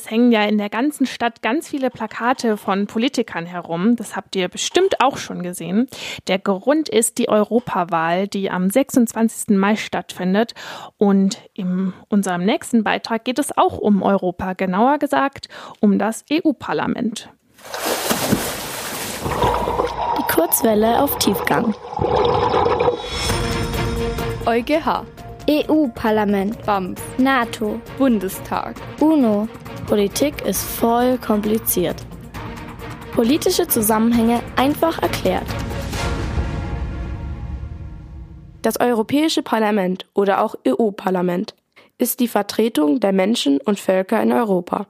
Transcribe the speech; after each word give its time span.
Es 0.00 0.08
hängen 0.08 0.30
ja 0.30 0.44
in 0.44 0.58
der 0.58 0.68
ganzen 0.68 1.06
Stadt 1.06 1.42
ganz 1.42 1.68
viele 1.68 1.90
Plakate 1.90 2.56
von 2.56 2.86
Politikern 2.86 3.46
herum. 3.46 3.96
Das 3.96 4.14
habt 4.14 4.36
ihr 4.36 4.46
bestimmt 4.48 5.00
auch 5.00 5.16
schon 5.16 5.42
gesehen. 5.42 5.88
Der 6.28 6.38
Grund 6.38 6.88
ist 6.88 7.18
die 7.18 7.28
Europawahl, 7.28 8.28
die 8.28 8.48
am 8.48 8.70
26. 8.70 9.56
Mai 9.56 9.74
stattfindet. 9.74 10.54
Und 10.98 11.38
in 11.52 11.92
unserem 12.08 12.44
nächsten 12.44 12.84
Beitrag 12.84 13.24
geht 13.24 13.40
es 13.40 13.58
auch 13.58 13.76
um 13.76 14.02
Europa, 14.02 14.52
genauer 14.52 14.98
gesagt 14.98 15.48
um 15.80 15.98
das 15.98 16.24
EU-Parlament. 16.32 17.30
Die 20.16 20.32
Kurzwelle 20.32 21.02
auf 21.02 21.18
Tiefgang. 21.18 21.74
EuGH. 24.46 25.04
EU-Parlament. 25.50 26.64
BAMF. 26.64 27.00
NATO. 27.18 27.80
Bundestag. 27.98 28.76
UNO. 29.00 29.48
Politik 29.88 30.42
ist 30.44 30.62
voll 30.62 31.16
kompliziert. 31.16 31.96
Politische 33.12 33.66
Zusammenhänge 33.66 34.42
einfach 34.54 35.00
erklärt. 35.00 35.46
Das 38.60 38.78
Europäische 38.78 39.42
Parlament 39.42 40.04
oder 40.12 40.44
auch 40.44 40.56
EU-Parlament 40.66 41.54
ist 41.96 42.20
die 42.20 42.28
Vertretung 42.28 43.00
der 43.00 43.14
Menschen 43.14 43.62
und 43.62 43.80
Völker 43.80 44.22
in 44.22 44.30
Europa. 44.30 44.88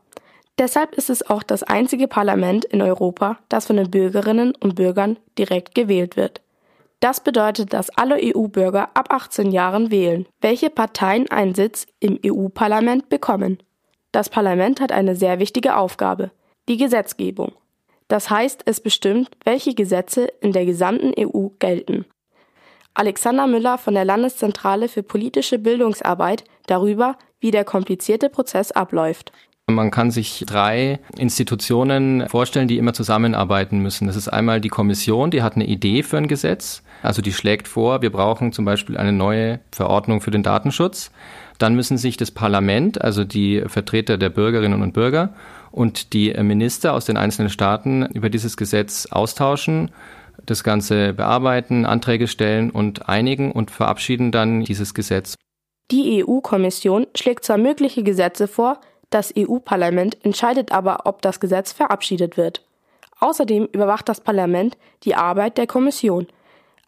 Deshalb 0.58 0.96
ist 0.96 1.10
es 1.10 1.24
auch 1.30 1.44
das 1.44 1.62
einzige 1.62 2.08
Parlament 2.08 2.64
in 2.64 2.82
Europa, 2.82 3.38
das 3.48 3.66
von 3.66 3.76
den 3.76 3.92
Bürgerinnen 3.92 4.52
und 4.58 4.74
Bürgern 4.74 5.16
direkt 5.38 5.76
gewählt 5.76 6.16
wird. 6.16 6.40
Das 6.98 7.20
bedeutet, 7.20 7.72
dass 7.72 7.90
alle 7.90 8.16
EU-Bürger 8.20 8.90
ab 8.94 9.12
18 9.12 9.52
Jahren 9.52 9.92
wählen, 9.92 10.26
welche 10.40 10.70
Parteien 10.70 11.30
einen 11.30 11.54
Sitz 11.54 11.86
im 12.00 12.18
EU-Parlament 12.26 13.08
bekommen. 13.08 13.58
Das 14.18 14.30
Parlament 14.30 14.80
hat 14.80 14.90
eine 14.90 15.14
sehr 15.14 15.38
wichtige 15.38 15.76
Aufgabe, 15.76 16.32
die 16.68 16.76
Gesetzgebung. 16.76 17.52
Das 18.08 18.30
heißt, 18.30 18.62
es 18.64 18.80
bestimmt, 18.80 19.30
welche 19.44 19.76
Gesetze 19.76 20.26
in 20.40 20.50
der 20.50 20.66
gesamten 20.66 21.12
EU 21.16 21.50
gelten. 21.60 22.04
Alexander 22.94 23.46
Müller 23.46 23.78
von 23.78 23.94
der 23.94 24.04
Landeszentrale 24.04 24.88
für 24.88 25.04
politische 25.04 25.60
Bildungsarbeit 25.60 26.42
darüber, 26.66 27.16
wie 27.38 27.52
der 27.52 27.64
komplizierte 27.64 28.28
Prozess 28.28 28.72
abläuft. 28.72 29.30
Man 29.70 29.90
kann 29.90 30.10
sich 30.10 30.44
drei 30.46 30.98
Institutionen 31.18 32.26
vorstellen, 32.28 32.68
die 32.68 32.78
immer 32.78 32.94
zusammenarbeiten 32.94 33.80
müssen. 33.80 34.06
Das 34.06 34.16
ist 34.16 34.28
einmal 34.28 34.62
die 34.62 34.70
Kommission, 34.70 35.30
die 35.30 35.42
hat 35.42 35.56
eine 35.56 35.66
Idee 35.66 36.02
für 36.02 36.16
ein 36.16 36.26
Gesetz. 36.26 36.82
Also 37.02 37.20
die 37.20 37.34
schlägt 37.34 37.68
vor, 37.68 38.00
wir 38.00 38.10
brauchen 38.10 38.52
zum 38.52 38.64
Beispiel 38.64 38.96
eine 38.96 39.12
neue 39.12 39.60
Verordnung 39.70 40.22
für 40.22 40.30
den 40.30 40.42
Datenschutz. 40.42 41.10
Dann 41.58 41.74
müssen 41.74 41.98
sich 41.98 42.16
das 42.16 42.30
Parlament, 42.30 43.02
also 43.02 43.24
die 43.24 43.62
Vertreter 43.66 44.16
der 44.16 44.30
Bürgerinnen 44.30 44.82
und 44.82 44.94
Bürger 44.94 45.34
und 45.70 46.14
die 46.14 46.32
Minister 46.42 46.94
aus 46.94 47.04
den 47.04 47.18
einzelnen 47.18 47.50
Staaten 47.50 48.06
über 48.06 48.30
dieses 48.30 48.56
Gesetz 48.56 49.06
austauschen, 49.10 49.90
das 50.46 50.64
Ganze 50.64 51.12
bearbeiten, 51.12 51.84
Anträge 51.84 52.26
stellen 52.26 52.70
und 52.70 53.08
einigen 53.08 53.52
und 53.52 53.70
verabschieden 53.70 54.32
dann 54.32 54.64
dieses 54.64 54.94
Gesetz. 54.94 55.34
Die 55.90 56.24
EU-Kommission 56.24 57.06
schlägt 57.16 57.44
zwar 57.44 57.58
mögliche 57.58 58.02
Gesetze 58.02 58.46
vor, 58.46 58.80
das 59.10 59.32
EU-Parlament 59.36 60.18
entscheidet 60.24 60.72
aber, 60.72 61.00
ob 61.04 61.22
das 61.22 61.40
Gesetz 61.40 61.72
verabschiedet 61.72 62.36
wird. 62.36 62.62
Außerdem 63.20 63.68
überwacht 63.72 64.08
das 64.08 64.20
Parlament 64.20 64.76
die 65.04 65.14
Arbeit 65.14 65.58
der 65.58 65.66
Kommission. 65.66 66.26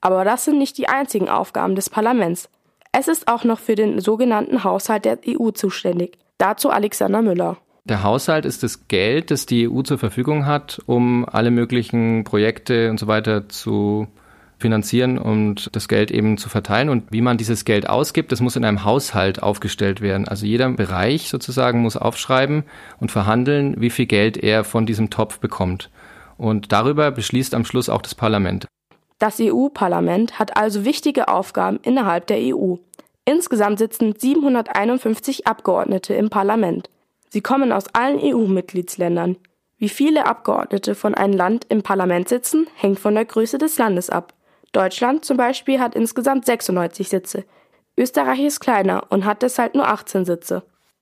Aber 0.01 0.25
das 0.25 0.45
sind 0.45 0.59
nicht 0.59 0.79
die 0.79 0.89
einzigen 0.89 1.29
Aufgaben 1.29 1.75
des 1.75 1.91
Parlaments. 1.91 2.49
Es 2.93 3.09
ist 3.09 3.29
auch 3.29 3.45
noch 3.45 3.59
für 3.59 3.75
den 3.75 4.01
sogenannten 4.01 4.65
Haushalt 4.65 5.05
der 5.05 5.19
EU 5.27 5.51
zuständig. 5.51 6.19
Dazu 6.39 6.71
Alexander 6.71 7.23
Müller. 7.23 7.59
Der 7.85 8.03
Haushalt 8.03 8.45
ist 8.45 8.63
das 8.63 8.89
Geld, 8.89 9.31
das 9.31 9.47
die 9.47 9.69
EU 9.69 9.83
zur 9.83 9.99
Verfügung 9.99 10.47
hat, 10.47 10.81
um 10.87 11.27
alle 11.29 11.51
möglichen 11.51 12.25
Projekte 12.25 12.91
und 12.91 13.01
so 13.01 13.07
weiter 13.07 13.49
zu 13.49 14.07
finanzieren 14.61 15.19
und 15.19 15.75
das 15.75 15.89
Geld 15.89 16.11
eben 16.11 16.39
zu 16.39 16.49
verteilen. 16.49 16.89
Und 16.89 17.11
wie 17.11 17.21
man 17.21 17.39
dieses 17.39 17.65
Geld 17.65 17.89
ausgibt, 17.89 18.33
das 18.33 18.41
muss 18.41 18.57
in 18.57 18.65
einem 18.65 18.85
Haushalt 18.85 19.43
aufgestellt 19.43 20.01
werden. 20.01 20.29
Also 20.29 20.47
jeder 20.47 20.69
Bereich 20.71 21.29
sozusagen 21.29 21.81
muss 21.81 21.97
aufschreiben 21.97 22.65
und 22.99 23.11
verhandeln, 23.11 23.75
wie 23.79 23.91
viel 23.91 24.07
Geld 24.07 24.37
er 24.37 24.65
von 24.65 24.87
diesem 24.87 25.11
Topf 25.11 25.39
bekommt. 25.39 25.91
Und 26.37 26.73
darüber 26.73 27.11
beschließt 27.11 27.55
am 27.55 27.65
Schluss 27.65 27.89
auch 27.89 28.03
das 28.03 28.15
Parlament. 28.15 28.67
Das 29.19 29.39
EU-Parlament 29.39 30.39
hat 30.39 30.57
also 30.57 30.85
wichtige 30.85 31.29
Aufgaben 31.29 31.79
innerhalb 31.83 32.27
der 32.27 32.39
EU. 32.39 32.77
Insgesamt 33.27 33.79
sitzen 33.79 34.15
751 34.19 35.47
Abgeordnete 35.47 36.15
im 36.15 36.31
Parlament. 36.31 36.89
Sie 37.29 37.43
kommen 37.43 37.71
aus 37.71 37.95
allen 37.95 38.19
EU-Mitgliedsländern. 38.19 39.37
Wie 39.77 39.89
viele 39.89 40.27
Abgeordnete 40.27 40.95
von 40.95 41.15
einem 41.15 41.35
Land 41.35 41.67
im 41.69 41.83
Parlament 41.83 42.29
sitzen, 42.29 42.67
hängt 42.75 42.99
von 42.99 43.15
der 43.15 43.25
Größe 43.25 43.57
des 43.59 43.79
Landes 43.79 44.11
ab. 44.11 44.35
Deutschland 44.73 45.25
zum 45.25 45.37
Beispiel 45.37 45.81
hat 45.81 45.95
insgesamt 45.95 46.47
96 46.47 47.09
Sitze. 47.09 47.45
Österreich 47.97 48.41
ist 48.41 48.61
kleiner 48.61 49.07
und 49.11 49.25
hat 49.25 49.43
deshalb 49.43 49.75
nur 49.75 49.89
18 49.89 50.25
Sitze. 50.25 50.63